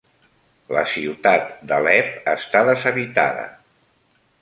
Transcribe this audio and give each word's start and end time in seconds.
La 0.75 0.81
ciutat 0.93 1.53
d'Alep 1.73 2.27
està 2.35 2.65
deshabitada 2.73 3.49